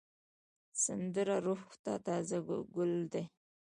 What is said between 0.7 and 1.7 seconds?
سندره روح